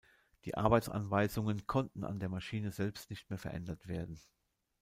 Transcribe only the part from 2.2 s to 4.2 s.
Maschine selbst nicht mehr verändert werden.